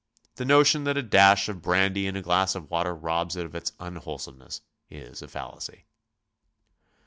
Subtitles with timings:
[0.37, 3.53] The notion that a dash of brandy in a glass of water robs it of
[3.53, 5.85] its unwholesomeness, is a fallacy.